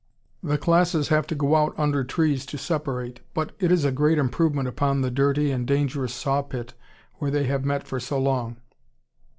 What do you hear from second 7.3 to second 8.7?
have met for so long.